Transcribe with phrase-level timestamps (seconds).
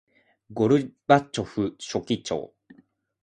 [0.51, 2.55] ゴルバチョフ書記長